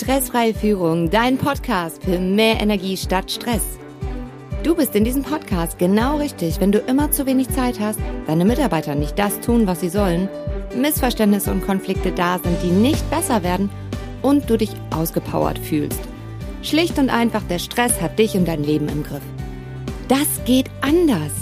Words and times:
Stressfreie 0.00 0.54
Führung, 0.54 1.10
dein 1.10 1.38
Podcast 1.38 2.04
für 2.04 2.20
mehr 2.20 2.60
Energie 2.60 2.96
statt 2.96 3.32
Stress. 3.32 3.80
Du 4.62 4.76
bist 4.76 4.94
in 4.94 5.02
diesem 5.02 5.24
Podcast 5.24 5.76
genau 5.76 6.18
richtig, 6.18 6.60
wenn 6.60 6.70
du 6.70 6.78
immer 6.78 7.10
zu 7.10 7.26
wenig 7.26 7.48
Zeit 7.48 7.80
hast, 7.80 7.98
deine 8.28 8.44
Mitarbeiter 8.44 8.94
nicht 8.94 9.18
das 9.18 9.40
tun, 9.40 9.66
was 9.66 9.80
sie 9.80 9.88
sollen, 9.88 10.28
Missverständnisse 10.76 11.50
und 11.50 11.66
Konflikte 11.66 12.12
da 12.12 12.38
sind, 12.38 12.62
die 12.62 12.70
nicht 12.70 13.10
besser 13.10 13.42
werden 13.42 13.70
und 14.22 14.48
du 14.48 14.56
dich 14.56 14.70
ausgepowert 14.94 15.58
fühlst. 15.58 16.00
Schlicht 16.62 16.96
und 17.00 17.10
einfach, 17.10 17.42
der 17.42 17.58
Stress 17.58 18.00
hat 18.00 18.20
dich 18.20 18.36
und 18.36 18.46
dein 18.46 18.62
Leben 18.62 18.88
im 18.88 19.02
Griff. 19.02 19.22
Das 20.06 20.44
geht 20.44 20.70
anders. 20.80 21.32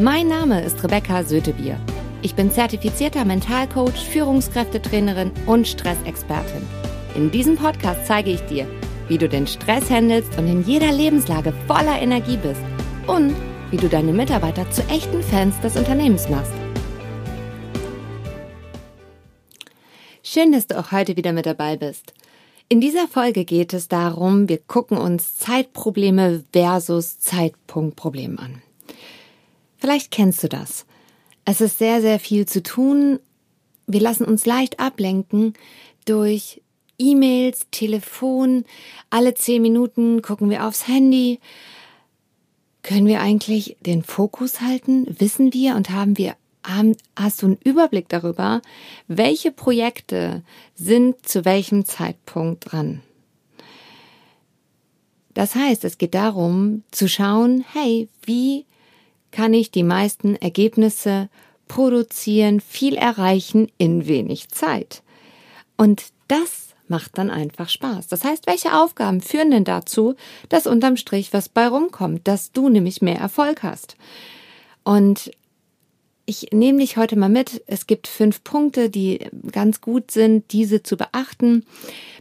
Mein 0.00 0.26
Name 0.26 0.60
ist 0.64 0.82
Rebecca 0.82 1.22
Sötebier. 1.22 1.78
Ich 2.20 2.34
bin 2.34 2.50
zertifizierter 2.50 3.24
Mentalcoach, 3.24 4.08
Führungskräftetrainerin 4.10 5.30
und 5.46 5.68
Stressexpertin. 5.68 6.81
In 7.14 7.30
diesem 7.30 7.56
Podcast 7.56 8.06
zeige 8.06 8.30
ich 8.30 8.40
dir, 8.42 8.66
wie 9.08 9.18
du 9.18 9.28
den 9.28 9.46
Stress 9.46 9.90
handelst 9.90 10.38
und 10.38 10.46
in 10.46 10.64
jeder 10.64 10.90
Lebenslage 10.90 11.52
voller 11.66 12.00
Energie 12.00 12.38
bist 12.38 12.62
und 13.06 13.34
wie 13.70 13.76
du 13.76 13.88
deine 13.88 14.14
Mitarbeiter 14.14 14.70
zu 14.70 14.82
echten 14.88 15.22
Fans 15.22 15.60
des 15.60 15.76
Unternehmens 15.76 16.30
machst. 16.30 16.52
Schön, 20.22 20.52
dass 20.52 20.66
du 20.66 20.78
auch 20.78 20.90
heute 20.90 21.18
wieder 21.18 21.34
mit 21.34 21.44
dabei 21.44 21.76
bist. 21.76 22.14
In 22.70 22.80
dieser 22.80 23.06
Folge 23.06 23.44
geht 23.44 23.74
es 23.74 23.88
darum, 23.88 24.48
wir 24.48 24.56
gucken 24.56 24.96
uns 24.96 25.36
Zeitprobleme 25.36 26.44
versus 26.54 27.20
Zeitpunktprobleme 27.20 28.38
an. 28.38 28.62
Vielleicht 29.76 30.10
kennst 30.10 30.42
du 30.42 30.48
das. 30.48 30.86
Es 31.44 31.60
ist 31.60 31.76
sehr, 31.76 32.00
sehr 32.00 32.18
viel 32.18 32.46
zu 32.46 32.62
tun. 32.62 33.18
Wir 33.86 34.00
lassen 34.00 34.24
uns 34.24 34.46
leicht 34.46 34.80
ablenken 34.80 35.52
durch 36.06 36.61
E-Mails, 37.02 37.66
Telefon. 37.70 38.64
Alle 39.10 39.34
zehn 39.34 39.60
Minuten 39.60 40.22
gucken 40.22 40.50
wir 40.50 40.66
aufs 40.66 40.86
Handy. 40.86 41.40
Können 42.82 43.06
wir 43.06 43.20
eigentlich 43.20 43.76
den 43.80 44.02
Fokus 44.02 44.60
halten? 44.60 45.06
Wissen 45.18 45.52
wir 45.52 45.76
und 45.76 45.90
haben 45.90 46.16
wir 46.16 46.36
hast 47.16 47.42
du 47.42 47.46
einen 47.46 47.58
Überblick 47.64 48.08
darüber, 48.08 48.62
welche 49.08 49.50
Projekte 49.50 50.42
sind 50.74 51.26
zu 51.26 51.44
welchem 51.44 51.84
Zeitpunkt 51.84 52.72
dran? 52.72 53.02
Das 55.34 55.54
heißt, 55.54 55.84
es 55.84 55.98
geht 55.98 56.14
darum 56.14 56.84
zu 56.90 57.08
schauen, 57.08 57.64
hey, 57.72 58.08
wie 58.24 58.66
kann 59.30 59.54
ich 59.54 59.70
die 59.70 59.82
meisten 59.82 60.36
Ergebnisse 60.36 61.30
produzieren, 61.68 62.60
viel 62.60 62.94
erreichen 62.94 63.72
in 63.78 64.06
wenig 64.06 64.50
Zeit? 64.50 65.02
Und 65.76 66.04
das 66.28 66.71
macht 66.92 67.16
dann 67.16 67.30
einfach 67.30 67.70
Spaß. 67.70 68.06
Das 68.06 68.22
heißt, 68.22 68.46
welche 68.46 68.78
Aufgaben 68.78 69.22
führen 69.22 69.50
denn 69.50 69.64
dazu, 69.64 70.14
dass 70.50 70.66
unterm 70.66 70.98
Strich 70.98 71.32
was 71.32 71.48
bei 71.48 71.66
rumkommt, 71.66 72.28
dass 72.28 72.52
du 72.52 72.68
nämlich 72.68 73.00
mehr 73.00 73.16
Erfolg 73.16 73.62
hast? 73.62 73.96
Und 74.84 75.30
ich 76.26 76.52
nehme 76.52 76.80
dich 76.80 76.98
heute 76.98 77.16
mal 77.16 77.30
mit. 77.30 77.62
Es 77.66 77.86
gibt 77.86 78.06
fünf 78.06 78.44
Punkte, 78.44 78.90
die 78.90 79.26
ganz 79.50 79.80
gut 79.80 80.10
sind, 80.10 80.52
diese 80.52 80.82
zu 80.82 80.96
beachten. 80.96 81.64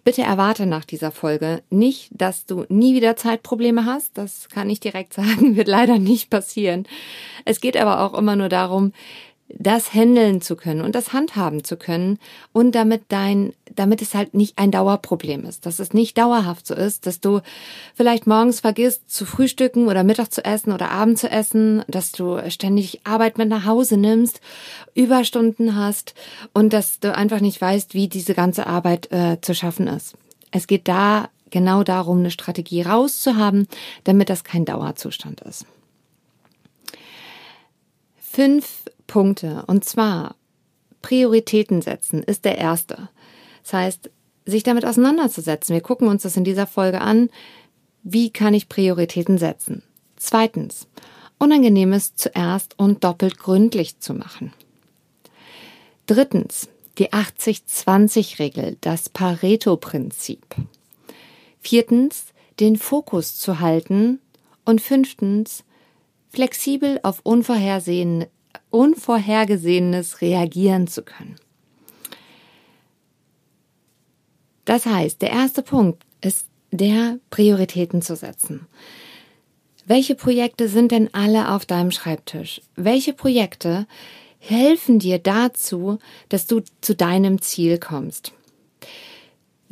Bitte 0.03 0.23
erwarte 0.23 0.65
nach 0.65 0.85
dieser 0.85 1.11
Folge 1.11 1.61
nicht, 1.69 2.09
dass 2.11 2.45
du 2.45 2.65
nie 2.69 2.95
wieder 2.95 3.15
Zeitprobleme 3.15 3.85
hast. 3.85 4.17
Das 4.17 4.49
kann 4.49 4.69
ich 4.69 4.79
direkt 4.79 5.13
sagen, 5.15 5.55
wird 5.57 5.67
leider 5.67 5.99
nicht 5.99 6.29
passieren. 6.29 6.87
Es 7.43 7.59
geht 7.59 7.77
aber 7.77 7.99
auch 7.99 8.17
immer 8.17 8.35
nur 8.37 8.49
darum, 8.49 8.93
das 9.57 9.93
handeln 9.93 10.41
zu 10.41 10.55
können 10.55 10.81
und 10.81 10.95
das 10.95 11.13
handhaben 11.13 11.63
zu 11.63 11.77
können 11.77 12.19
und 12.53 12.73
damit 12.73 13.03
dein, 13.09 13.53
damit 13.75 14.01
es 14.01 14.13
halt 14.13 14.33
nicht 14.33 14.57
ein 14.57 14.71
Dauerproblem 14.71 15.45
ist, 15.45 15.65
dass 15.65 15.79
es 15.79 15.93
nicht 15.93 16.17
dauerhaft 16.17 16.67
so 16.67 16.73
ist, 16.73 17.05
dass 17.05 17.19
du 17.19 17.41
vielleicht 17.95 18.27
morgens 18.27 18.59
vergisst 18.59 19.09
zu 19.09 19.25
frühstücken 19.25 19.87
oder 19.87 20.03
Mittag 20.03 20.31
zu 20.31 20.43
essen 20.43 20.71
oder 20.71 20.91
Abend 20.91 21.17
zu 21.17 21.29
essen, 21.29 21.83
dass 21.87 22.11
du 22.11 22.39
ständig 22.49 23.01
Arbeit 23.03 23.37
mit 23.37 23.49
nach 23.49 23.65
Hause 23.65 23.97
nimmst, 23.97 24.41
Überstunden 24.93 25.75
hast 25.75 26.13
und 26.53 26.73
dass 26.73 26.99
du 26.99 27.15
einfach 27.15 27.39
nicht 27.39 27.59
weißt, 27.61 27.93
wie 27.93 28.07
diese 28.07 28.33
ganze 28.33 28.67
Arbeit 28.67 29.11
äh, 29.11 29.39
zu 29.41 29.53
schaffen 29.53 29.87
ist. 29.87 30.15
Es 30.51 30.67
geht 30.67 30.87
da 30.87 31.29
genau 31.49 31.83
darum, 31.83 32.19
eine 32.19 32.31
Strategie 32.31 32.81
rauszuhaben, 32.81 33.67
damit 34.03 34.29
das 34.29 34.43
kein 34.43 34.65
Dauerzustand 34.65 35.41
ist. 35.41 35.65
Fünf 38.19 38.85
Punkte. 39.11 39.65
Und 39.67 39.83
zwar 39.83 40.35
Prioritäten 41.01 41.81
setzen 41.81 42.23
ist 42.23 42.45
der 42.45 42.57
erste. 42.57 43.09
Das 43.61 43.73
heißt, 43.73 44.09
sich 44.45 44.63
damit 44.63 44.85
auseinanderzusetzen. 44.85 45.73
Wir 45.73 45.81
gucken 45.81 46.07
uns 46.07 46.23
das 46.23 46.37
in 46.37 46.45
dieser 46.45 46.65
Folge 46.65 47.01
an. 47.01 47.29
Wie 48.03 48.29
kann 48.31 48.53
ich 48.53 48.69
Prioritäten 48.69 49.37
setzen? 49.37 49.83
Zweitens, 50.15 50.87
Unangenehmes 51.37 52.15
zuerst 52.15 52.77
und 52.77 53.03
doppelt 53.03 53.37
gründlich 53.37 53.99
zu 53.99 54.13
machen. 54.13 54.53
Drittens, 56.05 56.69
die 56.99 57.11
80-20-Regel, 57.11 58.77
das 58.79 59.09
Pareto-Prinzip. 59.09 60.45
Viertens, 61.59 62.27
den 62.59 62.77
Fokus 62.77 63.37
zu 63.37 63.59
halten. 63.59 64.19
Und 64.63 64.79
fünftens, 64.79 65.63
flexibel 66.29 66.99
auf 67.03 67.21
unvorhersehene, 67.23 68.29
Unvorhergesehenes 68.71 70.21
reagieren 70.21 70.87
zu 70.87 71.03
können. 71.03 71.35
Das 74.65 74.85
heißt, 74.85 75.21
der 75.21 75.31
erste 75.31 75.61
Punkt 75.61 76.03
ist 76.21 76.47
der 76.71 77.19
Prioritäten 77.29 78.01
zu 78.01 78.15
setzen. 78.15 78.67
Welche 79.85 80.15
Projekte 80.15 80.69
sind 80.69 80.91
denn 80.91 81.13
alle 81.13 81.49
auf 81.51 81.65
deinem 81.65 81.91
Schreibtisch? 81.91 82.61
Welche 82.75 83.13
Projekte 83.13 83.87
helfen 84.39 84.99
dir 84.99 85.19
dazu, 85.19 85.99
dass 86.29 86.47
du 86.47 86.61
zu 86.81 86.95
deinem 86.95 87.41
Ziel 87.41 87.77
kommst? 87.77 88.31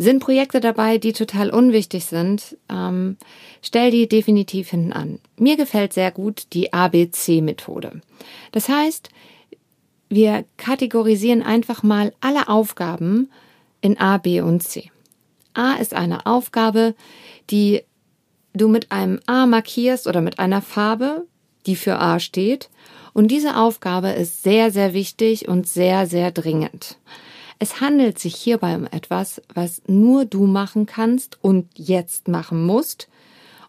Sind 0.01 0.21
Projekte 0.21 0.61
dabei, 0.61 0.97
die 0.97 1.11
total 1.11 1.49
unwichtig 1.49 2.05
sind? 2.05 2.55
Ähm, 2.69 3.17
stell 3.61 3.91
die 3.91 4.07
definitiv 4.07 4.69
hinten 4.69 4.93
an. 4.93 5.19
Mir 5.35 5.57
gefällt 5.57 5.91
sehr 5.91 6.09
gut 6.11 6.53
die 6.53 6.71
ABC-Methode. 6.71 7.99
Das 8.53 8.69
heißt, 8.69 9.09
wir 10.07 10.45
kategorisieren 10.55 11.43
einfach 11.43 11.83
mal 11.83 12.13
alle 12.21 12.47
Aufgaben 12.47 13.29
in 13.81 13.99
A, 13.99 14.19
B 14.19 14.39
und 14.39 14.63
C. 14.63 14.89
A 15.53 15.73
ist 15.73 15.93
eine 15.93 16.25
Aufgabe, 16.25 16.95
die 17.49 17.81
du 18.53 18.69
mit 18.69 18.93
einem 18.93 19.19
A 19.25 19.47
markierst 19.47 20.07
oder 20.07 20.21
mit 20.21 20.39
einer 20.39 20.61
Farbe, 20.61 21.25
die 21.65 21.75
für 21.75 21.99
A 21.99 22.21
steht. 22.21 22.69
Und 23.11 23.27
diese 23.27 23.57
Aufgabe 23.57 24.11
ist 24.11 24.43
sehr, 24.43 24.71
sehr 24.71 24.93
wichtig 24.93 25.49
und 25.49 25.67
sehr, 25.67 26.07
sehr 26.07 26.31
dringend. 26.31 26.97
Es 27.59 27.81
handelt 27.81 28.17
sich 28.17 28.35
hierbei 28.35 28.75
um 28.75 28.85
etwas, 28.85 29.41
was 29.53 29.81
nur 29.85 30.23
du 30.23 30.47
machen 30.47 30.85
kannst 30.85 31.37
und 31.43 31.67
jetzt 31.75 32.29
machen 32.29 32.65
musst. 32.65 33.09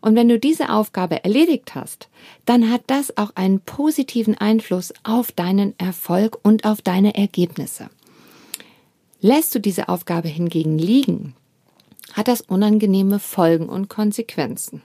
Und 0.00 0.14
wenn 0.14 0.28
du 0.28 0.38
diese 0.38 0.70
Aufgabe 0.70 1.24
erledigt 1.24 1.74
hast, 1.74 2.08
dann 2.46 2.70
hat 2.70 2.82
das 2.86 3.16
auch 3.18 3.32
einen 3.34 3.60
positiven 3.60 4.38
Einfluss 4.38 4.94
auf 5.02 5.32
deinen 5.32 5.78
Erfolg 5.78 6.38
und 6.42 6.64
auf 6.64 6.80
deine 6.80 7.16
Ergebnisse. 7.16 7.90
Lässt 9.20 9.54
du 9.54 9.58
diese 9.58 9.88
Aufgabe 9.88 10.28
hingegen 10.28 10.78
liegen, 10.78 11.34
hat 12.14 12.28
das 12.28 12.40
unangenehme 12.40 13.18
Folgen 13.18 13.68
und 13.68 13.88
Konsequenzen. 13.88 14.82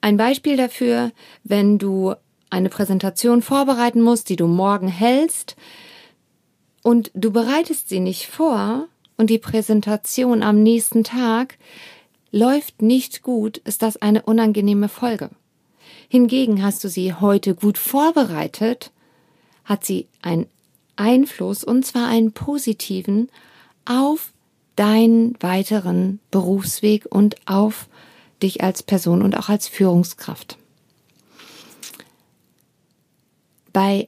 Ein 0.00 0.16
Beispiel 0.16 0.56
dafür, 0.56 1.12
wenn 1.42 1.78
du 1.78 2.14
eine 2.50 2.68
Präsentation 2.68 3.40
vorbereiten 3.40 4.02
musst, 4.02 4.28
die 4.28 4.36
du 4.36 4.46
morgen 4.46 4.88
hältst, 4.88 5.56
und 6.86 7.10
du 7.14 7.32
bereitest 7.32 7.88
sie 7.88 7.98
nicht 7.98 8.28
vor 8.28 8.86
und 9.16 9.28
die 9.28 9.40
Präsentation 9.40 10.44
am 10.44 10.62
nächsten 10.62 11.02
Tag 11.02 11.58
läuft 12.30 12.80
nicht 12.80 13.24
gut, 13.24 13.58
ist 13.58 13.82
das 13.82 13.96
eine 13.96 14.22
unangenehme 14.22 14.88
Folge. 14.88 15.30
Hingegen 16.08 16.62
hast 16.62 16.84
du 16.84 16.88
sie 16.88 17.12
heute 17.12 17.56
gut 17.56 17.76
vorbereitet, 17.76 18.92
hat 19.64 19.84
sie 19.84 20.06
einen 20.22 20.46
Einfluss, 20.94 21.64
und 21.64 21.84
zwar 21.84 22.06
einen 22.06 22.30
positiven, 22.30 23.30
auf 23.84 24.32
deinen 24.76 25.34
weiteren 25.42 26.20
Berufsweg 26.30 27.04
und 27.10 27.34
auf 27.46 27.88
dich 28.44 28.62
als 28.62 28.84
Person 28.84 29.22
und 29.22 29.36
auch 29.36 29.48
als 29.48 29.66
Führungskraft. 29.66 30.56
Bei 33.72 34.06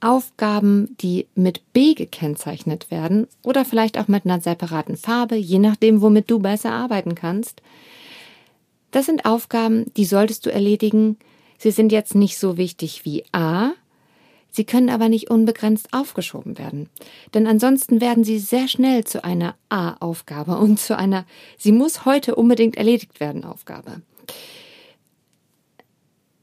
Aufgaben, 0.00 0.96
die 1.00 1.26
mit 1.34 1.72
B 1.72 1.94
gekennzeichnet 1.94 2.90
werden 2.90 3.26
oder 3.42 3.64
vielleicht 3.64 3.98
auch 3.98 4.08
mit 4.08 4.24
einer 4.24 4.40
separaten 4.40 4.96
Farbe, 4.96 5.36
je 5.36 5.58
nachdem, 5.58 6.00
womit 6.00 6.30
du 6.30 6.38
besser 6.38 6.72
arbeiten 6.72 7.14
kannst. 7.14 7.62
Das 8.90 9.06
sind 9.06 9.24
Aufgaben, 9.24 9.92
die 9.96 10.04
solltest 10.04 10.46
du 10.46 10.52
erledigen. 10.52 11.16
Sie 11.58 11.70
sind 11.70 11.92
jetzt 11.92 12.14
nicht 12.14 12.38
so 12.38 12.56
wichtig 12.56 13.04
wie 13.04 13.24
A. 13.32 13.72
Sie 14.50 14.64
können 14.64 14.90
aber 14.90 15.08
nicht 15.08 15.30
unbegrenzt 15.30 15.92
aufgeschoben 15.92 16.58
werden. 16.58 16.88
Denn 17.34 17.46
ansonsten 17.46 18.00
werden 18.00 18.24
sie 18.24 18.38
sehr 18.38 18.66
schnell 18.66 19.04
zu 19.04 19.22
einer 19.22 19.54
A-Aufgabe 19.68 20.56
und 20.58 20.80
zu 20.80 20.96
einer 20.96 21.24
Sie 21.56 21.72
muss 21.72 22.04
heute 22.04 22.34
unbedingt 22.34 22.76
erledigt 22.76 23.20
werden 23.20 23.44
Aufgabe. 23.44 24.02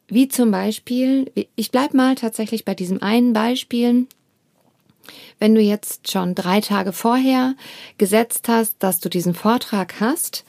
Wie 0.08 0.30
zum 0.30 0.52
Beispiel, 0.52 1.32
ich 1.56 1.72
bleibe 1.72 1.98
mal 1.98 2.16
tatsächlich 2.16 2.64
bei 2.64 2.74
diesem 2.74 3.02
einen 3.02 3.34
Beispiel. 3.34 4.08
Wenn 5.38 5.54
du 5.54 5.62
jetzt 5.62 6.10
schon 6.10 6.34
drei 6.34 6.62
Tage 6.62 6.94
vorher 6.94 7.56
gesetzt 7.98 8.48
hast, 8.48 8.76
dass 8.80 9.00
du 9.00 9.10
diesen 9.10 9.34
Vortrag 9.34 10.00
hast 10.00 10.46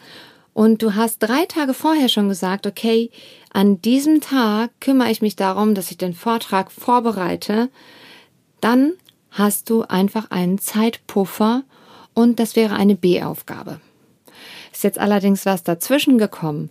und 0.55 0.83
du 0.83 0.95
hast 0.95 1.19
drei 1.19 1.45
Tage 1.47 1.75
vorher 1.75 2.09
schon 2.09 2.29
gesagt, 2.29 2.67
okay, 2.67 3.11
an 3.53 3.83
diesem 3.83 4.21
Tag 4.21 4.71
kümmere 4.81 5.11
ich 5.11 5.23
mich 5.23 5.37
darum, 5.37 5.75
dass 5.75 5.91
ich 5.91 5.99
den 5.99 6.15
Vortrag 6.15 6.71
vorbereite, 6.71 7.69
dann 8.61 8.93
hast 9.31 9.71
du 9.71 9.83
einfach 9.83 10.31
einen 10.31 10.59
Zeitpuffer 10.59 11.65
und 12.15 12.39
das 12.39 12.57
wäre 12.57 12.75
eine 12.75 12.95
B-Aufgabe. 12.95 13.81
Ist 14.73 14.85
jetzt 14.85 14.99
allerdings 14.99 15.47
was 15.47 15.65
dazwischen 15.65 16.19
gekommen, 16.19 16.71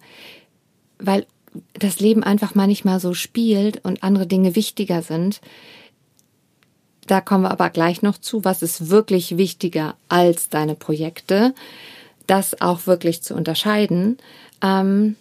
weil 0.99 1.25
das 1.73 1.99
Leben 1.99 2.23
einfach 2.23 2.55
manchmal 2.55 2.99
so 2.99 3.13
spielt 3.13 3.83
und 3.83 4.03
andere 4.03 4.27
Dinge 4.27 4.55
wichtiger 4.55 5.01
sind. 5.01 5.41
Da 7.07 7.21
kommen 7.21 7.43
wir 7.43 7.51
aber 7.51 7.69
gleich 7.69 8.01
noch 8.01 8.17
zu, 8.17 8.43
was 8.43 8.61
ist 8.61 8.89
wirklich 8.89 9.37
wichtiger 9.37 9.95
als 10.09 10.49
deine 10.49 10.75
Projekte, 10.75 11.53
das 12.27 12.61
auch 12.61 12.85
wirklich 12.85 13.23
zu 13.23 13.33
unterscheiden. 13.33 14.17
Ähm, 14.61 15.15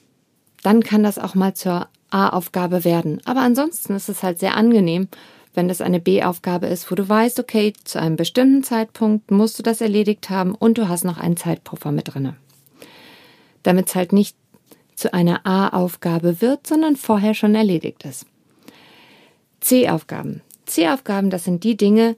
dann 0.63 0.83
kann 0.83 1.05
das 1.05 1.19
auch 1.19 1.37
mal 1.37 1.55
zur 1.55 1.89
A-Aufgabe 2.11 2.85
werden. 2.85 3.21
Aber 3.25 3.41
ansonsten 3.41 3.95
ist 3.95 4.09
es 4.09 4.23
halt 4.23 4.41
sehr 4.41 4.57
angenehm, 4.57 5.09
wenn 5.55 5.69
das 5.69 5.81
eine 5.81 6.01
B-Aufgabe 6.01 6.67
ist, 6.67 6.91
wo 6.91 6.95
du 6.95 7.09
weißt, 7.09 7.39
okay, 7.41 7.73
zu 7.85 8.01
einem 8.01 8.17
bestimmten 8.17 8.63
Zeitpunkt 8.63 9.31
musst 9.31 9.59
du 9.59 9.63
das 9.63 9.81
erledigt 9.81 10.29
haben 10.29 10.55
und 10.55 10.79
du 10.79 10.89
hast 10.89 11.05
noch 11.05 11.19
einen 11.19 11.37
Zeitpuffer 11.37 11.93
mit 11.93 12.13
drinne. 12.15 12.37
Damit 13.63 13.89
es 13.89 13.95
halt 13.95 14.13
nicht 14.13 14.37
zu 14.97 15.15
einer 15.15 15.47
A-Aufgabe 15.47 16.41
wird, 16.41 16.67
sondern 16.67 16.97
vorher 16.97 17.35
schon 17.35 17.55
erledigt 17.55 18.05
ist. 18.05 18.27
C-Aufgaben. 19.61 20.43
C-Aufgaben, 20.67 21.31
das 21.31 21.45
sind 21.45 21.63
die 21.63 21.77
Dinge, 21.77 22.17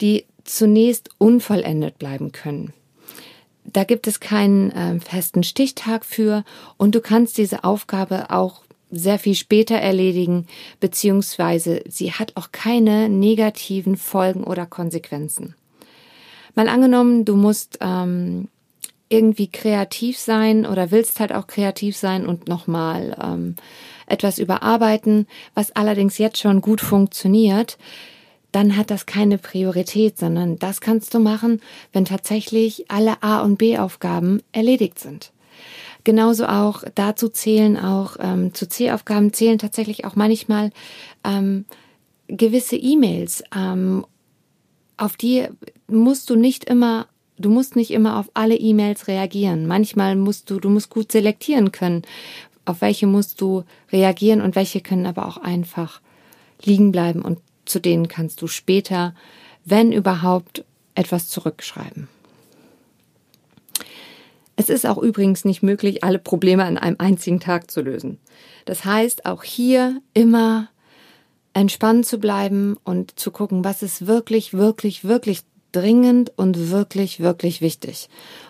die 0.00 0.24
zunächst 0.44 1.10
unvollendet 1.18 1.98
bleiben 1.98 2.32
können. 2.32 2.72
Da 3.64 3.84
gibt 3.84 4.06
es 4.06 4.20
keinen 4.20 4.70
äh, 4.70 5.00
festen 5.00 5.42
Stichtag 5.42 6.04
für 6.04 6.44
und 6.76 6.94
du 6.94 7.00
kannst 7.00 7.36
diese 7.36 7.64
Aufgabe 7.64 8.30
auch 8.30 8.62
sehr 8.90 9.18
viel 9.18 9.34
später 9.34 9.74
erledigen, 9.76 10.46
beziehungsweise 10.80 11.82
sie 11.86 12.12
hat 12.12 12.32
auch 12.36 12.52
keine 12.52 13.08
negativen 13.08 13.96
Folgen 13.96 14.44
oder 14.44 14.64
Konsequenzen. 14.64 15.54
Mal 16.54 16.68
angenommen, 16.68 17.26
du 17.26 17.36
musst 17.36 17.78
ähm, 17.82 18.48
irgendwie 19.08 19.48
kreativ 19.50 20.18
sein 20.18 20.66
oder 20.66 20.90
willst 20.90 21.20
halt 21.20 21.32
auch 21.32 21.46
kreativ 21.46 21.96
sein 21.96 22.26
und 22.26 22.48
nochmal 22.48 23.16
ähm, 23.22 23.54
etwas 24.06 24.38
überarbeiten, 24.38 25.26
was 25.54 25.72
allerdings 25.72 26.18
jetzt 26.18 26.38
schon 26.38 26.60
gut 26.60 26.80
funktioniert, 26.80 27.78
dann 28.52 28.76
hat 28.76 28.90
das 28.90 29.06
keine 29.06 29.38
Priorität, 29.38 30.18
sondern 30.18 30.58
das 30.58 30.80
kannst 30.80 31.12
du 31.14 31.20
machen, 31.20 31.60
wenn 31.92 32.04
tatsächlich 32.04 32.90
alle 32.90 33.22
A- 33.22 33.42
und 33.42 33.58
B-Aufgaben 33.58 34.42
erledigt 34.52 34.98
sind. 34.98 35.32
Genauso 36.04 36.46
auch 36.46 36.84
dazu 36.94 37.28
zählen 37.28 37.76
auch 37.76 38.16
ähm, 38.18 38.54
zu 38.54 38.66
C-Aufgaben 38.66 39.32
zählen 39.32 39.58
tatsächlich 39.58 40.06
auch 40.06 40.16
manchmal 40.16 40.70
ähm, 41.24 41.66
gewisse 42.28 42.76
E-Mails. 42.76 43.42
Ähm, 43.54 44.06
auf 44.96 45.16
die 45.16 45.46
musst 45.86 46.30
du 46.30 46.36
nicht 46.36 46.64
immer 46.64 47.08
du 47.38 47.50
musst 47.50 47.76
nicht 47.76 47.90
immer 47.90 48.18
auf 48.18 48.30
alle 48.34 48.56
E-Mails 48.56 49.08
reagieren. 49.08 49.66
Manchmal 49.66 50.16
musst 50.16 50.50
du, 50.50 50.60
du 50.60 50.68
musst 50.68 50.90
gut 50.90 51.12
selektieren 51.12 51.72
können, 51.72 52.02
auf 52.64 52.80
welche 52.80 53.06
musst 53.06 53.40
du 53.40 53.64
reagieren 53.90 54.40
und 54.40 54.54
welche 54.56 54.80
können 54.80 55.06
aber 55.06 55.26
auch 55.26 55.38
einfach 55.38 56.00
liegen 56.62 56.92
bleiben 56.92 57.22
und 57.22 57.38
zu 57.64 57.80
denen 57.80 58.08
kannst 58.08 58.42
du 58.42 58.46
später, 58.46 59.14
wenn 59.64 59.92
überhaupt, 59.92 60.64
etwas 60.94 61.28
zurückschreiben. 61.28 62.08
Es 64.56 64.68
ist 64.68 64.84
auch 64.84 64.98
übrigens 64.98 65.44
nicht 65.44 65.62
möglich, 65.62 66.02
alle 66.02 66.18
Probleme 66.18 66.64
an 66.64 66.76
einem 66.76 66.96
einzigen 66.98 67.38
Tag 67.38 67.70
zu 67.70 67.80
lösen. 67.80 68.18
Das 68.64 68.84
heißt, 68.84 69.24
auch 69.24 69.44
hier 69.44 70.02
immer 70.14 70.68
entspannt 71.54 72.06
zu 72.06 72.18
bleiben 72.18 72.76
und 72.82 73.18
zu 73.18 73.30
gucken, 73.30 73.62
was 73.62 73.82
ist 73.82 74.08
wirklich, 74.08 74.54
wirklich, 74.54 75.04
wirklich 75.04 75.42
dringend 75.72 76.32
und 76.36 76.70
wirklich, 76.70 77.20
wirklich 77.20 77.60
wichtig. 77.60 78.08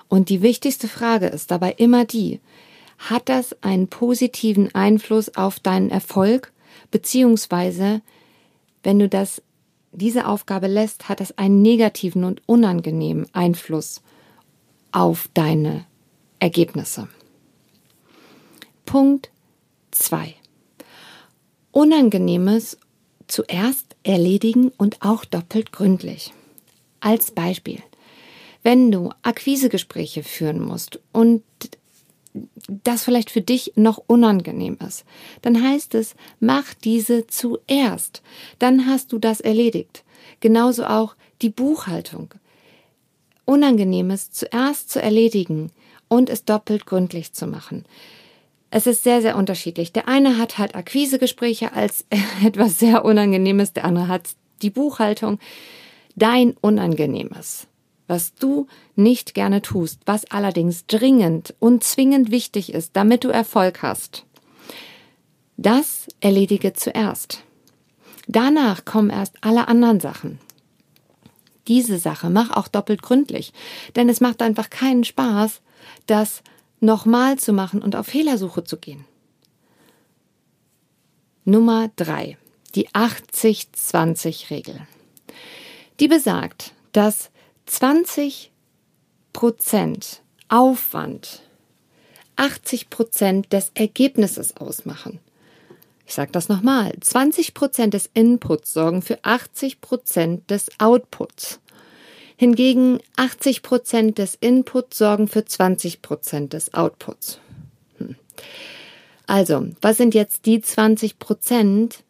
Und 0.09 0.29
die 0.29 0.43
wichtigste 0.43 0.89
Frage 0.89 1.27
ist 1.27 1.51
dabei 1.51 1.73
immer 1.73 2.05
die, 2.05 2.41
hat 2.99 3.29
das 3.29 3.57
einen 3.63 3.89
positiven 3.89 4.75
Einfluss 4.75 5.37
auf 5.37 5.61
deinen 5.61 5.91
Erfolg, 5.91 6.53
beziehungsweise 6.91 8.03
wenn 8.83 8.99
du 8.99 9.09
das, 9.09 9.43
diese 9.93 10.27
Aufgabe 10.27 10.67
lässt, 10.67 11.09
hat 11.09 11.21
das 11.21 11.37
einen 11.39 11.63
negativen 11.63 12.25
und 12.25 12.43
unangenehmen 12.47 13.27
Einfluss 13.33 14.03
auf 14.93 15.29
deine 15.35 15.85
Ergebnisse. 16.39 17.09
Punkt 18.85 19.31
zwei: 19.91 20.35
Unangenehmes 21.73 22.79
zuerst 23.27 23.97
erledigen 24.03 24.73
und 24.79 25.03
auch 25.03 25.25
doppelt 25.25 25.73
gründlich. 25.73 26.33
Als 27.01 27.31
Beispiel, 27.31 27.83
wenn 28.63 28.91
du 28.91 29.11
Akquisegespräche 29.23 30.23
führen 30.23 30.61
musst 30.61 31.01
und 31.13 31.43
das 32.85 33.05
vielleicht 33.05 33.31
für 33.31 33.41
dich 33.41 33.73
noch 33.77 34.03
unangenehm 34.07 34.77
ist, 34.87 35.05
dann 35.43 35.63
heißt 35.63 35.95
es, 35.95 36.15
mach 36.41 36.75
diese 36.75 37.27
zuerst. 37.27 38.23
Dann 38.59 38.87
hast 38.87 39.13
du 39.13 39.19
das 39.19 39.41
erledigt. 39.41 40.05
Genauso 40.41 40.85
auch 40.85 41.17
die 41.43 41.51
Buchhaltung. 41.51 42.35
Unangenehmes 43.45 44.31
zuerst 44.31 44.91
zu 44.91 45.01
erledigen 45.01 45.73
und 46.09 46.29
es 46.29 46.45
doppelt 46.45 46.87
gründlich 46.87 47.33
zu 47.33 47.47
machen. 47.47 47.85
Es 48.71 48.87
ist 48.87 49.03
sehr, 49.03 49.23
sehr 49.23 49.37
unterschiedlich. 49.37 49.93
Der 49.93 50.09
eine 50.09 50.37
hat 50.37 50.59
halt 50.59 50.75
Akquisegespräche 50.75 51.73
als 51.73 52.05
etwas 52.45 52.79
sehr 52.79 53.05
Unangenehmes, 53.05 53.73
der 53.73 53.85
andere 53.85 54.09
hat 54.09 54.23
die 54.61 54.71
Buchhaltung 54.71 55.39
dein 56.19 56.57
Unangenehmes, 56.61 57.67
was 58.07 58.35
du 58.35 58.67
nicht 58.97 59.35
gerne 59.35 59.63
tust, 59.63 60.01
was 60.07 60.31
allerdings 60.31 60.87
dringend 60.87 61.55
und 61.59 61.85
zwingend 61.85 62.31
wichtig 62.31 62.73
ist, 62.73 62.97
damit 62.97 63.25
du 63.25 63.29
Erfolg 63.29 63.83
hast, 63.83 64.25
das 65.57 66.09
erledige 66.21 66.73
zuerst. 66.73 67.43
Danach 68.27 68.85
kommen 68.85 69.11
erst 69.11 69.37
alle 69.41 69.69
anderen 69.69 70.01
Sachen. 70.01 70.39
Diese 71.67 71.99
Sache 71.99 72.31
mach 72.31 72.51
auch 72.51 72.69
doppelt 72.69 73.03
gründlich, 73.03 73.53
denn 73.97 74.09
es 74.09 74.21
macht 74.21 74.43
einfach 74.43 74.71
keinen 74.71 75.05
Spaß, 75.05 75.61
das 76.07 76.43
nochmal 76.81 77.39
zu 77.39 77.53
machen 77.53 77.83
und 77.83 77.97
auf 77.97 78.07
Fehlersuche 78.07 78.65
zu 78.65 78.79
gehen. 78.79 79.05
Nummer 81.45 81.91
drei: 81.97 82.39
Die 82.75 82.89
80-20-Regel 82.91 84.87
die 86.01 86.09
besagt, 86.09 86.73
dass 86.93 87.31
20 87.67 88.51
Prozent 89.33 90.23
Aufwand 90.49 91.43
80 92.37 92.89
Prozent 92.89 93.53
des 93.53 93.73
Ergebnisses 93.75 94.57
ausmachen. 94.57 95.19
Ich 96.07 96.15
sage 96.15 96.33
das 96.33 96.49
nochmal. 96.49 96.95
20 96.99 97.53
Prozent 97.53 97.95
des 97.95 98.09
Inputs 98.15 98.73
sorgen 98.73 99.03
für 99.03 99.19
80 99.23 99.81
Prozent 99.81 100.49
des 100.51 100.71
Outputs. 100.79 101.61
Hingegen 102.37 103.01
80 103.17 103.63
Prozent 103.63 104.19
des 104.19 104.37
Inputs 104.37 104.97
sorgen 104.97 105.27
für 105.27 105.45
20 105.45 106.01
Prozent 106.01 106.53
des 106.53 106.73
Outputs. 106.73 107.41
Hm. 107.99 108.15
Also, 109.27 109.67
was 109.83 109.97
sind 109.97 110.15
jetzt 110.15 110.47
die 110.47 110.61
20 110.61 111.19
Prozent, 111.19 112.05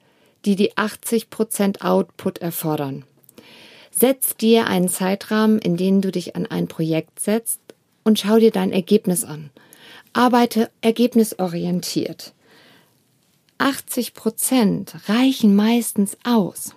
die 0.45 0.54
die 0.54 0.76
80 0.76 1.30
Prozent 1.30 1.83
Output 1.83 2.38
erfordern? 2.38 3.04
Setz 3.98 4.36
dir 4.36 4.68
einen 4.68 4.88
Zeitrahmen, 4.88 5.58
in 5.58 5.76
dem 5.76 6.00
du 6.00 6.12
dich 6.12 6.36
an 6.36 6.46
ein 6.46 6.68
Projekt 6.68 7.18
setzt 7.18 7.60
und 8.04 8.20
schau 8.20 8.38
dir 8.38 8.52
dein 8.52 8.70
Ergebnis 8.70 9.24
an. 9.24 9.50
Arbeite 10.12 10.70
ergebnisorientiert. 10.82 12.32
80 13.58 14.14
Prozent 14.14 14.94
reichen 15.08 15.56
meistens 15.56 16.16
aus. 16.22 16.76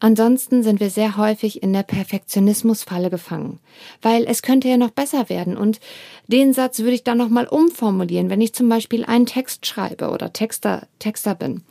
Ansonsten 0.00 0.62
sind 0.62 0.80
wir 0.80 0.88
sehr 0.88 1.18
häufig 1.18 1.62
in 1.62 1.74
der 1.74 1.82
Perfektionismusfalle 1.82 3.10
gefangen, 3.10 3.58
weil 4.00 4.24
es 4.24 4.40
könnte 4.40 4.68
ja 4.68 4.78
noch 4.78 4.90
besser 4.90 5.28
werden 5.28 5.54
und 5.54 5.80
den 6.28 6.54
Satz 6.54 6.78
würde 6.78 6.92
ich 6.92 7.04
dann 7.04 7.18
nochmal 7.18 7.46
umformulieren, 7.46 8.30
wenn 8.30 8.40
ich 8.40 8.54
zum 8.54 8.70
Beispiel 8.70 9.04
einen 9.04 9.26
Text 9.26 9.66
schreibe 9.66 10.08
oder 10.08 10.32
Texter, 10.32 10.86
Texter 10.98 11.34
bin. 11.34 11.62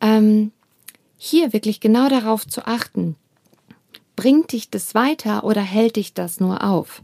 Ähm, 0.00 0.52
hier 1.16 1.52
wirklich 1.52 1.80
genau 1.80 2.08
darauf 2.08 2.46
zu 2.46 2.64
achten, 2.66 3.16
bringt 4.20 4.52
dich 4.52 4.68
das 4.68 4.94
weiter 4.94 5.44
oder 5.44 5.62
hält 5.62 5.96
dich 5.96 6.12
das 6.12 6.40
nur 6.40 6.62
auf? 6.62 7.02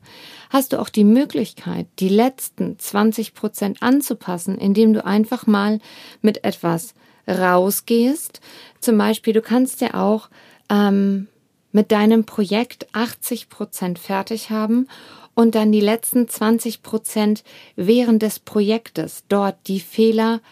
Hast 0.50 0.74
du 0.74 0.78
auch 0.78 0.90
die 0.90 1.02
Möglichkeit, 1.02 1.86
die 1.98 2.10
letzten 2.10 2.78
20 2.78 3.32
Prozent 3.32 3.82
anzupassen, 3.82 4.58
indem 4.58 4.92
du 4.92 5.02
einfach 5.02 5.46
mal 5.46 5.78
mit 6.20 6.44
etwas 6.44 6.94
rausgehst? 7.26 8.42
Zum 8.80 8.98
Beispiel, 8.98 9.32
du 9.32 9.40
kannst 9.40 9.80
ja 9.80 9.94
auch 9.94 10.28
ähm, 10.68 11.28
mit 11.72 11.90
deinem 11.90 12.24
Projekt 12.24 12.86
80 12.92 13.48
Prozent 13.48 13.98
fertig 13.98 14.50
haben 14.50 14.86
und 15.32 15.54
dann 15.54 15.72
die 15.72 15.80
letzten 15.80 16.28
20 16.28 16.82
Prozent 16.82 17.44
während 17.76 18.20
des 18.20 18.40
Projektes 18.40 19.24
dort 19.30 19.56
die 19.68 19.80
Fehler 19.80 20.42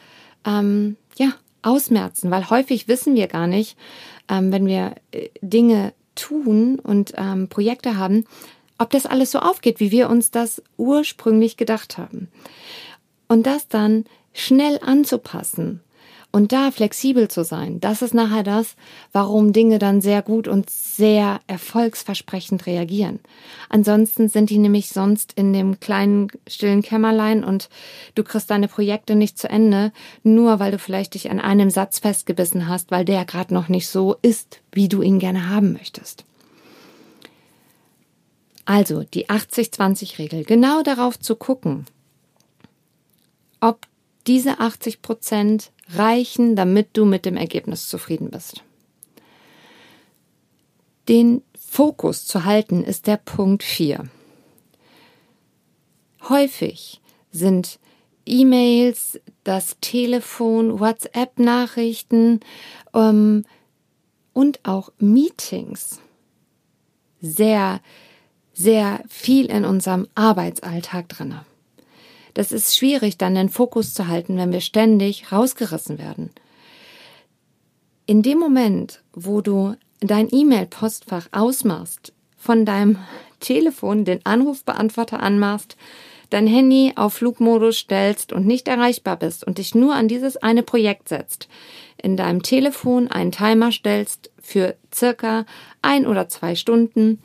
ähm, 0.46 0.96
ja 1.18 1.34
ausmerzen, 1.60 2.30
weil 2.30 2.48
häufig 2.48 2.88
wissen 2.88 3.14
wir 3.14 3.26
gar 3.26 3.48
nicht, 3.48 3.76
ähm, 4.30 4.50
wenn 4.50 4.66
wir 4.66 4.94
äh, 5.12 5.28
Dinge 5.42 5.92
tun 6.14 6.78
und 6.78 7.12
ähm, 7.16 7.48
Projekte 7.48 7.96
haben, 7.96 8.26
ob 8.78 8.90
das 8.90 9.06
alles 9.06 9.30
so 9.30 9.38
aufgeht, 9.38 9.80
wie 9.80 9.90
wir 9.90 10.10
uns 10.10 10.30
das 10.30 10.62
ursprünglich 10.76 11.56
gedacht 11.56 11.98
haben. 11.98 12.28
Und 13.28 13.46
das 13.46 13.68
dann 13.68 14.04
schnell 14.32 14.80
anzupassen 14.82 15.80
und 16.34 16.50
da 16.50 16.72
flexibel 16.72 17.28
zu 17.28 17.44
sein, 17.44 17.78
das 17.78 18.02
ist 18.02 18.12
nachher 18.12 18.42
das, 18.42 18.74
warum 19.12 19.52
Dinge 19.52 19.78
dann 19.78 20.00
sehr 20.00 20.20
gut 20.20 20.48
und 20.48 20.68
sehr 20.68 21.38
erfolgsversprechend 21.46 22.66
reagieren. 22.66 23.20
Ansonsten 23.68 24.28
sind 24.28 24.50
die 24.50 24.58
nämlich 24.58 24.88
sonst 24.88 25.32
in 25.34 25.52
dem 25.52 25.78
kleinen 25.78 26.26
stillen 26.48 26.82
Kämmerlein 26.82 27.44
und 27.44 27.68
du 28.16 28.24
kriegst 28.24 28.50
deine 28.50 28.66
Projekte 28.66 29.14
nicht 29.14 29.38
zu 29.38 29.48
Ende, 29.48 29.92
nur 30.24 30.58
weil 30.58 30.72
du 30.72 30.80
vielleicht 30.80 31.14
dich 31.14 31.30
an 31.30 31.38
einem 31.38 31.70
Satz 31.70 32.00
festgebissen 32.00 32.66
hast, 32.66 32.90
weil 32.90 33.04
der 33.04 33.24
gerade 33.26 33.54
noch 33.54 33.68
nicht 33.68 33.86
so 33.86 34.16
ist, 34.20 34.58
wie 34.72 34.88
du 34.88 35.02
ihn 35.02 35.20
gerne 35.20 35.50
haben 35.50 35.72
möchtest. 35.72 36.24
Also 38.64 39.04
die 39.04 39.28
80-20-Regel, 39.28 40.42
genau 40.42 40.82
darauf 40.82 41.16
zu 41.16 41.36
gucken, 41.36 41.86
ob 43.60 43.86
diese 44.26 44.60
80 44.60 45.02
Prozent 45.02 45.72
reichen, 45.88 46.56
damit 46.56 46.96
du 46.96 47.04
mit 47.04 47.24
dem 47.24 47.36
Ergebnis 47.36 47.88
zufrieden 47.88 48.30
bist. 48.30 48.62
Den 51.08 51.42
Fokus 51.58 52.26
zu 52.26 52.44
halten 52.44 52.82
ist 52.82 53.06
der 53.06 53.18
Punkt 53.18 53.62
4. 53.62 54.08
Häufig 56.28 57.02
sind 57.30 57.78
E-Mails, 58.26 59.20
das 59.42 59.76
Telefon, 59.80 60.80
WhatsApp-Nachrichten 60.80 62.40
ähm, 62.94 63.44
und 64.32 64.60
auch 64.62 64.90
Meetings 64.98 66.00
sehr, 67.20 67.80
sehr 68.54 69.02
viel 69.08 69.46
in 69.46 69.64
unserem 69.64 70.08
Arbeitsalltag 70.14 71.08
drinne. 71.10 71.44
Das 72.34 72.50
ist 72.50 72.76
schwierig, 72.76 73.16
dann 73.16 73.36
den 73.36 73.48
Fokus 73.48 73.94
zu 73.94 74.08
halten, 74.08 74.36
wenn 74.36 74.52
wir 74.52 74.60
ständig 74.60 75.30
rausgerissen 75.32 75.98
werden. 75.98 76.30
In 78.06 78.22
dem 78.22 78.38
Moment, 78.38 79.02
wo 79.12 79.40
du 79.40 79.76
dein 80.00 80.28
E-Mail-Postfach 80.30 81.28
ausmachst, 81.32 82.12
von 82.36 82.66
deinem 82.66 82.98
Telefon 83.40 84.04
den 84.04 84.24
Anrufbeantworter 84.24 85.20
anmachst, 85.20 85.76
dein 86.30 86.46
Handy 86.46 86.92
auf 86.96 87.14
Flugmodus 87.14 87.78
stellst 87.78 88.32
und 88.32 88.46
nicht 88.46 88.66
erreichbar 88.68 89.16
bist 89.16 89.44
und 89.44 89.58
dich 89.58 89.74
nur 89.74 89.94
an 89.94 90.08
dieses 90.08 90.36
eine 90.36 90.62
Projekt 90.62 91.08
setzt, 91.08 91.48
in 92.02 92.16
deinem 92.16 92.42
Telefon 92.42 93.08
einen 93.08 93.32
Timer 93.32 93.70
stellst 93.70 94.30
für 94.40 94.76
circa 94.92 95.46
ein 95.80 96.06
oder 96.06 96.28
zwei 96.28 96.54
Stunden 96.54 97.20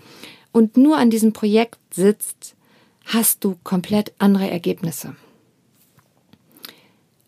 und 0.52 0.78
nur 0.78 0.98
an 0.98 1.10
diesem 1.10 1.34
Projekt 1.34 1.80
sitzt, 1.94 2.56
hast 3.12 3.44
du 3.44 3.58
komplett 3.64 4.14
andere 4.20 4.50
Ergebnisse. 4.50 5.16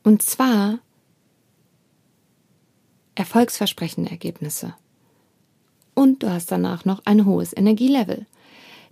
Und 0.04 0.22
zwar 0.22 0.80
erfolgsversprechende 3.16 4.12
Ergebnisse. 4.12 4.76
Und 5.96 6.22
du 6.22 6.30
hast 6.30 6.52
danach 6.52 6.86
noch 6.86 7.02
ein 7.06 7.26
hohes 7.26 7.56
Energielevel. 7.56 8.26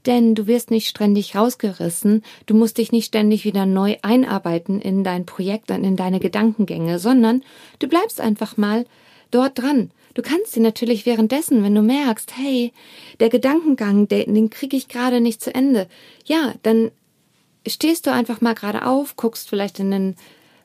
Denn 0.07 0.33
du 0.33 0.47
wirst 0.47 0.71
nicht 0.71 0.87
ständig 0.87 1.35
rausgerissen, 1.35 2.23
du 2.47 2.55
musst 2.55 2.79
dich 2.79 2.91
nicht 2.91 3.05
ständig 3.05 3.45
wieder 3.45 3.65
neu 3.65 3.97
einarbeiten 4.01 4.81
in 4.81 5.03
dein 5.03 5.25
Projekt 5.25 5.69
und 5.71 5.83
in 5.83 5.95
deine 5.95 6.19
Gedankengänge, 6.19 6.97
sondern 6.97 7.43
du 7.79 7.87
bleibst 7.87 8.19
einfach 8.19 8.57
mal 8.57 8.85
dort 9.31 9.59
dran. 9.59 9.91
Du 10.13 10.21
kannst 10.21 10.53
sie 10.53 10.59
natürlich 10.59 11.05
währenddessen, 11.05 11.63
wenn 11.63 11.75
du 11.75 11.81
merkst, 11.81 12.35
hey, 12.35 12.73
der 13.19 13.29
Gedankengang, 13.29 14.07
den, 14.07 14.33
den 14.33 14.49
kriege 14.49 14.75
ich 14.75 14.87
gerade 14.87 15.21
nicht 15.21 15.41
zu 15.41 15.53
Ende, 15.53 15.87
ja, 16.25 16.53
dann 16.63 16.91
stehst 17.67 18.07
du 18.07 18.11
einfach 18.11 18.41
mal 18.41 18.55
gerade 18.55 18.85
auf, 18.85 19.15
guckst 19.15 19.49
vielleicht 19.49 19.79
in 19.79 19.91
den 19.91 20.15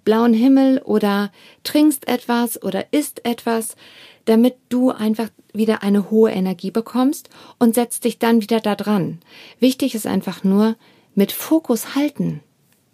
blauen 0.04 0.34
Himmel 0.34 0.80
oder 0.84 1.32
trinkst 1.62 2.08
etwas 2.08 2.62
oder 2.62 2.92
isst 2.92 3.24
etwas, 3.24 3.76
damit 4.24 4.56
du 4.68 4.90
einfach 4.90 5.28
wieder 5.52 5.82
eine 5.82 6.10
hohe 6.10 6.30
Energie 6.30 6.70
bekommst 6.70 7.28
und 7.58 7.74
setzt 7.74 8.04
dich 8.04 8.18
dann 8.18 8.40
wieder 8.40 8.60
da 8.60 8.74
dran. 8.74 9.20
Wichtig 9.60 9.94
ist 9.94 10.06
einfach 10.06 10.44
nur, 10.44 10.76
mit 11.14 11.32
Fokus 11.32 11.94
halten 11.94 12.40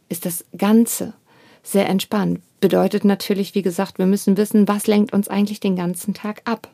ist 0.08 0.26
das 0.26 0.44
Ganze 0.56 1.14
sehr 1.62 1.88
entspannt. 1.88 2.40
Bedeutet 2.60 3.04
natürlich, 3.04 3.54
wie 3.54 3.62
gesagt, 3.62 3.98
wir 3.98 4.06
müssen 4.06 4.36
wissen, 4.36 4.68
was 4.68 4.86
lenkt 4.86 5.12
uns 5.14 5.28
eigentlich 5.28 5.60
den 5.60 5.76
ganzen 5.76 6.12
Tag 6.12 6.42
ab. 6.44 6.68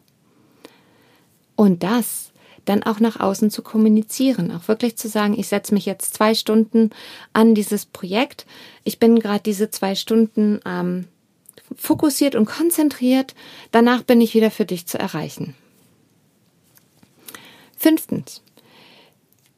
Und 1.54 1.82
das 1.82 2.32
dann 2.64 2.82
auch 2.82 2.98
nach 2.98 3.20
außen 3.20 3.50
zu 3.52 3.62
kommunizieren, 3.62 4.50
auch 4.50 4.66
wirklich 4.66 4.96
zu 4.96 5.08
sagen, 5.08 5.38
ich 5.38 5.46
setze 5.46 5.72
mich 5.72 5.86
jetzt 5.86 6.14
zwei 6.14 6.34
Stunden 6.34 6.90
an 7.32 7.54
dieses 7.54 7.86
Projekt. 7.86 8.44
Ich 8.82 8.98
bin 8.98 9.20
gerade 9.20 9.42
diese 9.44 9.70
zwei 9.70 9.94
Stunden 9.94 10.60
ähm, 10.66 11.06
fokussiert 11.76 12.34
und 12.34 12.46
konzentriert. 12.46 13.36
Danach 13.70 14.02
bin 14.02 14.20
ich 14.20 14.34
wieder 14.34 14.50
für 14.50 14.64
dich 14.64 14.86
zu 14.86 14.98
erreichen. 14.98 15.54
Fünftens. 17.76 18.42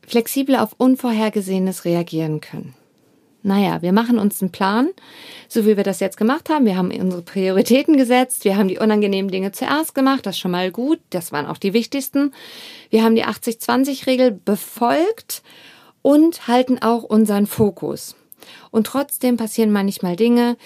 Flexibel 0.06 0.56
auf 0.56 0.74
Unvorhergesehenes 0.76 1.86
reagieren 1.86 2.42
können 2.42 2.74
naja, 3.42 3.82
wir 3.82 3.92
machen 3.92 4.18
uns 4.18 4.42
einen 4.42 4.50
Plan, 4.50 4.88
so 5.48 5.64
wie 5.64 5.76
wir 5.76 5.84
das 5.84 6.00
jetzt 6.00 6.16
gemacht 6.16 6.50
haben. 6.50 6.66
Wir 6.66 6.76
haben 6.76 6.90
unsere 6.90 7.22
Prioritäten 7.22 7.96
gesetzt, 7.96 8.44
wir 8.44 8.56
haben 8.56 8.68
die 8.68 8.78
unangenehmen 8.78 9.30
Dinge 9.30 9.52
zuerst 9.52 9.94
gemacht, 9.94 10.26
das 10.26 10.36
ist 10.36 10.40
schon 10.40 10.50
mal 10.50 10.70
gut, 10.70 10.98
das 11.10 11.30
waren 11.32 11.46
auch 11.46 11.58
die 11.58 11.72
wichtigsten. 11.72 12.32
Wir 12.90 13.04
haben 13.04 13.14
die 13.14 13.24
80-20-Regel 13.24 14.32
befolgt 14.32 15.42
und 16.02 16.48
halten 16.48 16.80
auch 16.80 17.04
unseren 17.04 17.46
Fokus. 17.46 18.16
Und 18.70 18.86
trotzdem 18.86 19.36
passieren 19.36 19.70
manchmal 19.70 20.16
Dinge, 20.16 20.56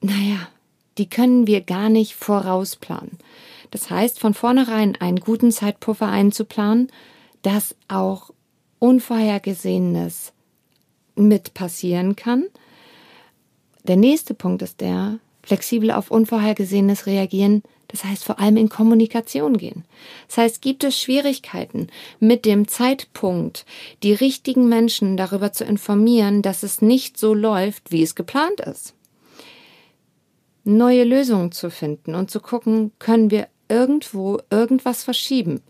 naja, 0.00 0.48
die 0.98 1.08
können 1.08 1.46
wir 1.46 1.60
gar 1.62 1.88
nicht 1.88 2.14
vorausplanen. 2.14 3.18
Das 3.70 3.90
heißt, 3.90 4.20
von 4.20 4.34
vornherein 4.34 4.94
einen 5.00 5.18
guten 5.18 5.50
Zeitpuffer 5.50 6.08
einzuplanen, 6.08 6.92
dass 7.42 7.74
auch 7.88 8.30
Unvorhergesehenes 8.78 10.33
mit 11.14 11.54
passieren 11.54 12.16
kann. 12.16 12.44
Der 13.84 13.96
nächste 13.96 14.34
Punkt 14.34 14.62
ist 14.62 14.80
der, 14.80 15.18
flexibel 15.42 15.90
auf 15.90 16.10
Unvorhergesehenes 16.10 17.06
reagieren, 17.06 17.62
das 17.88 18.04
heißt 18.04 18.24
vor 18.24 18.40
allem 18.40 18.56
in 18.56 18.68
Kommunikation 18.68 19.58
gehen. 19.58 19.84
Das 20.26 20.38
heißt, 20.38 20.62
gibt 20.62 20.84
es 20.84 20.98
Schwierigkeiten 20.98 21.88
mit 22.18 22.44
dem 22.44 22.66
Zeitpunkt, 22.66 23.66
die 24.02 24.14
richtigen 24.14 24.68
Menschen 24.68 25.16
darüber 25.16 25.52
zu 25.52 25.64
informieren, 25.64 26.42
dass 26.42 26.62
es 26.62 26.82
nicht 26.82 27.18
so 27.18 27.34
läuft, 27.34 27.92
wie 27.92 28.02
es 28.02 28.14
geplant 28.14 28.60
ist. 28.60 28.94
Neue 30.64 31.04
Lösungen 31.04 31.52
zu 31.52 31.70
finden 31.70 32.14
und 32.14 32.30
zu 32.30 32.40
gucken, 32.40 32.92
können 32.98 33.30
wir 33.30 33.48
irgendwo 33.68 34.40
irgendwas 34.50 35.04
verschieben? 35.04 35.60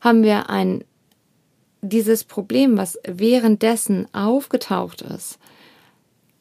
Haben 0.00 0.22
wir 0.22 0.50
ein 0.50 0.84
dieses 1.82 2.24
Problem, 2.24 2.76
was 2.76 2.98
währenddessen 3.06 4.12
aufgetaucht 4.14 5.02
ist, 5.02 5.38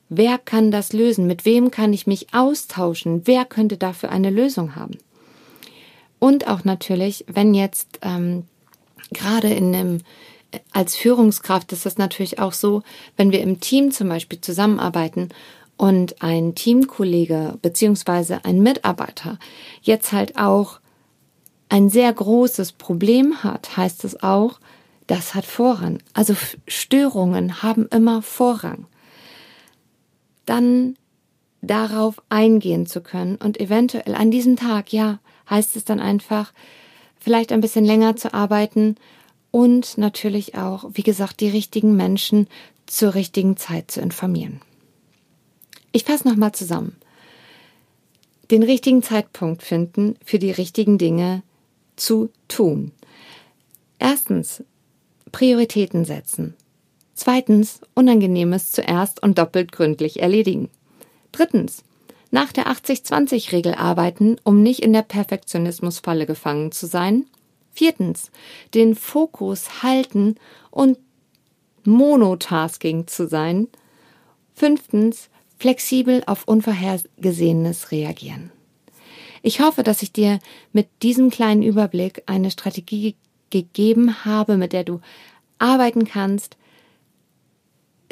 wer 0.09 0.37
kann 0.37 0.71
das 0.71 0.93
lösen? 0.93 1.27
Mit 1.27 1.45
wem 1.45 1.71
kann 1.71 1.93
ich 1.93 2.07
mich 2.07 2.33
austauschen? 2.33 3.21
Wer 3.25 3.45
könnte 3.45 3.77
dafür 3.77 4.09
eine 4.09 4.29
Lösung 4.29 4.75
haben? 4.75 4.97
Und 6.19 6.47
auch 6.47 6.63
natürlich, 6.63 7.25
wenn 7.27 7.53
jetzt 7.53 7.99
ähm, 8.01 8.43
gerade 9.11 9.49
in 9.53 9.75
einem 9.75 9.99
als 10.71 10.95
Führungskraft 10.95 11.71
ist 11.73 11.85
es 11.85 11.97
natürlich 11.97 12.39
auch 12.39 12.53
so, 12.53 12.81
wenn 13.17 13.31
wir 13.31 13.41
im 13.41 13.59
Team 13.59 13.91
zum 13.91 14.09
Beispiel 14.09 14.39
zusammenarbeiten 14.39 15.29
und 15.77 16.21
ein 16.21 16.55
Teamkollege 16.55 17.57
beziehungsweise 17.61 18.45
ein 18.45 18.61
Mitarbeiter 18.61 19.37
jetzt 19.81 20.13
halt 20.13 20.37
auch 20.37 20.79
ein 21.67 21.89
sehr 21.89 22.13
großes 22.13 22.73
Problem 22.73 23.43
hat, 23.43 23.75
heißt 23.75 24.05
es 24.05 24.21
auch, 24.23 24.59
das 25.07 25.35
hat 25.35 25.45
Vorrang. 25.45 25.99
Also 26.13 26.35
Störungen 26.67 27.61
haben 27.61 27.87
immer 27.87 28.21
Vorrang. 28.21 28.87
Dann 30.45 30.95
darauf 31.61 32.21
eingehen 32.29 32.85
zu 32.85 33.01
können 33.01 33.35
und 33.37 33.59
eventuell 33.59 34.15
an 34.15 34.31
diesem 34.31 34.55
Tag, 34.55 34.93
ja, 34.93 35.19
heißt 35.49 35.75
es 35.75 35.85
dann 35.85 35.99
einfach, 35.99 36.53
vielleicht 37.19 37.51
ein 37.51 37.61
bisschen 37.61 37.85
länger 37.85 38.15
zu 38.15 38.33
arbeiten 38.33 38.95
und 39.51 39.97
natürlich 39.97 40.55
auch, 40.55 40.85
wie 40.93 41.03
gesagt, 41.03 41.39
die 41.39 41.49
richtigen 41.49 41.95
Menschen 41.95 42.47
zur 42.85 43.15
richtigen 43.15 43.57
Zeit 43.57 43.89
zu 43.89 44.01
informieren. 44.01 44.61
Ich 45.91 46.03
fasse 46.03 46.27
nochmal 46.27 46.51
zusammen. 46.51 46.97
Den 48.51 48.61
richtigen 48.61 49.01
Zeitpunkt 49.01 49.63
finden, 49.63 50.17
für 50.23 50.37
die 50.37 50.51
richtigen 50.51 50.97
Dinge 50.97 51.41
zu 51.95 52.29
tun. 52.47 52.91
Erstens, 53.97 54.63
Prioritäten 55.35 56.05
setzen. 56.05 56.53
Zweitens, 57.13 57.81
Unangenehmes 57.93 58.71
zuerst 58.71 59.21
und 59.21 59.37
doppelt 59.37 59.73
gründlich 59.73 60.21
erledigen. 60.21 60.69
Drittens, 61.33 61.83
nach 62.31 62.53
der 62.53 62.67
80-20-Regel 62.67 63.75
arbeiten, 63.75 64.37
um 64.45 64.63
nicht 64.63 64.79
in 64.79 64.93
der 64.93 65.01
Perfektionismusfalle 65.01 66.25
gefangen 66.25 66.71
zu 66.71 66.87
sein. 66.87 67.25
Viertens, 67.73 68.31
den 68.73 68.95
Fokus 68.95 69.83
halten 69.83 70.35
und 70.71 70.99
Monotasking 71.83 73.07
zu 73.07 73.27
sein. 73.27 73.67
Fünftens, 74.53 75.27
flexibel 75.57 76.23
auf 76.27 76.47
Unvorhergesehenes 76.47 77.91
reagieren. 77.91 78.51
Ich 79.41 79.59
hoffe, 79.59 79.83
dass 79.83 80.01
ich 80.01 80.13
dir 80.13 80.39
mit 80.71 80.87
diesem 81.03 81.29
kleinen 81.29 81.61
Überblick 81.61 82.23
eine 82.25 82.51
Strategie 82.51 83.17
gegeben 83.49 84.25
habe, 84.25 84.57
mit 84.57 84.73
der 84.73 84.83
du 84.83 85.01
arbeiten 85.59 86.05
kannst. 86.05 86.57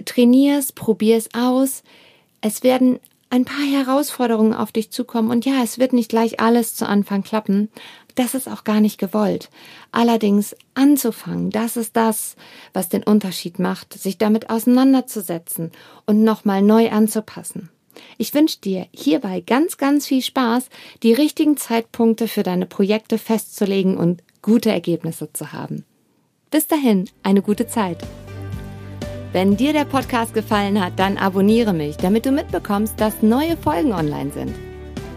Trainierst, 0.06 0.76
probier's 0.76 1.30
aus. 1.34 1.84
Es 2.42 2.64
werden 2.64 3.00
ein 3.30 3.46
paar 3.46 3.66
Herausforderungen 3.66 4.54
auf 4.54 4.72
dich 4.72 4.92
zukommen 4.92 5.32
und 5.32 5.44
ja, 5.46 5.64
es 5.64 5.80
wird 5.80 5.92
nicht 5.94 6.10
gleich 6.10 6.40
alles 6.40 6.76
zu 6.76 6.88
Anfang 6.88 7.24
klappen. 7.24 7.70
Das 8.14 8.36
ist 8.36 8.48
auch 8.48 8.64
gar 8.64 8.80
nicht 8.80 9.00
gewollt. 9.00 9.50
Allerdings 9.92 10.56
anzufangen, 10.76 11.50
das 11.50 11.76
ist 11.76 11.96
das, 11.96 12.36
was 12.74 12.90
den 12.90 13.02
Unterschied 13.02 13.58
macht, 13.58 13.94
sich 13.94 14.20
damit 14.20 14.52
auseinanderzusetzen 14.52 15.72
und 16.06 16.24
nochmal 16.24 16.62
neu 16.62 16.92
anzupassen. 16.92 17.70
Ich 18.18 18.34
wünsche 18.36 18.60
dir 18.60 18.88
hierbei 18.92 19.42
ganz, 19.42 19.78
ganz 19.78 20.06
viel 20.06 20.22
Spaß, 20.22 20.70
die 21.02 21.14
richtigen 21.14 21.58
Zeitpunkte 21.58 22.28
für 22.28 22.44
deine 22.44 22.66
Projekte 22.66 23.18
festzulegen 23.18 23.98
und 23.98 24.22
gute 24.44 24.70
Ergebnisse 24.70 25.32
zu 25.32 25.54
haben. 25.54 25.86
Bis 26.52 26.68
dahin, 26.68 27.10
eine 27.24 27.42
gute 27.42 27.66
Zeit. 27.66 27.98
Wenn 29.32 29.58
dir 29.58 29.74
der 29.74 29.86
Podcast 29.86 30.36
gefallen 30.36 30.84
hat, 30.84 31.00
dann 31.00 31.18
abonniere 31.18 31.74
mich, 31.74 31.98
damit 31.98 32.28
du 32.28 32.32
mitbekommst, 32.32 33.00
dass 33.00 33.24
neue 33.24 33.58
Folgen 33.58 33.94
online 33.94 34.32
sind. 34.32 34.54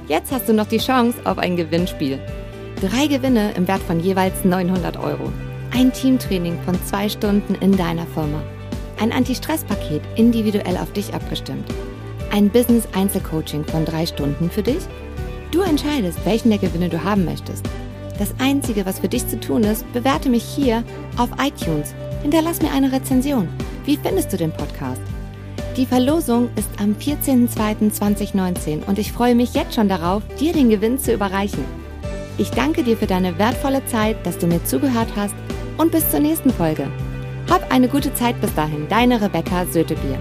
Jetzt 0.09 0.31
hast 0.33 0.49
du 0.49 0.55
noch 0.55 0.69
die 0.69 0.79
Chance 0.79 1.19
auf 1.25 1.39
ein 1.39 1.57
Gewinnspiel. 1.57 2.19
Drei 2.81 3.09
Gewinne 3.09 3.53
im 3.57 3.67
Wert 3.67 3.83
von 3.83 4.01
jeweils 4.01 4.45
900 4.45 4.97
Euro. 4.97 5.33
Ein 5.73 5.93
Teamtraining 5.93 6.59
von 6.65 6.81
zwei 6.85 7.09
Stunden 7.09 7.57
in 7.57 7.77
deiner 7.77 8.07
Firma. 8.07 8.43
Ein 9.01 9.13
Anti-Stress-Paket 9.13 10.03
individuell 10.15 10.77
auf 10.77 10.93
dich 10.93 11.13
abgestimmt. 11.13 11.67
Ein 12.31 12.49
Business-Einzelcoaching 12.49 13.65
von 13.65 13.85
drei 13.85 14.07
Stunden 14.07 14.51
für 14.51 14.63
dich. 14.63 14.85
Du 15.51 15.63
entscheidest, 15.63 16.25
welchen 16.25 16.51
der 16.51 16.59
Gewinne 16.59 16.89
du 16.89 17.03
haben 17.03 17.25
möchtest. 17.25 17.69
Das 18.19 18.35
Einzige, 18.39 18.87
was 18.87 19.01
für 19.01 19.09
dich 19.09 19.29
zu 19.29 19.39
tun 19.39 19.63
ist, 19.65 19.91
bewerte 19.93 20.29
mich 20.29 20.43
hier 20.43 20.83
auf 21.19 21.29
iTunes. 21.39 21.95
Hinterlass 22.23 22.63
mir 22.63 22.73
eine 22.73 22.93
Rezension. 22.93 23.49
Wie 23.85 23.99
findest 23.99 24.33
du 24.33 24.37
den 24.37 24.53
Podcast? 24.53 25.03
Die 25.77 25.85
Verlosung 25.85 26.49
ist 26.57 26.71
am 26.81 26.95
14.02.2019 26.95 28.87
und 28.87 28.99
ich 28.99 29.13
freue 29.13 29.35
mich 29.35 29.53
jetzt 29.53 29.75
schon 29.75 29.89
darauf, 29.89 30.23
dir 30.41 30.55
den 30.55 30.71
Gewinn 30.71 30.99
zu 30.99 31.13
überreichen. 31.13 31.65
Ich 32.39 32.51
danke 32.51 32.83
dir 32.83 32.97
für 32.97 33.07
deine 33.07 33.39
wertvolle 33.39 33.85
Zeit, 33.87 34.25
dass 34.25 34.39
du 34.39 34.47
mir 34.47 34.65
zugehört 34.65 35.09
hast 35.17 35.35
und 35.77 35.93
bis 35.93 36.11
zur 36.11 36.21
nächsten 36.21 36.51
Folge. 36.51 36.89
Hab 37.51 37.71
eine 37.71 37.89
gute 37.89 38.13
Zeit 38.15 38.41
bis 38.41 38.55
dahin, 38.55 38.89
deine 38.89 39.21
Rebecca 39.21 39.67
Sötebier. 39.67 40.19